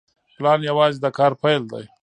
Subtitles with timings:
[0.35, 1.85] پلان یوازې د کار پیل دی.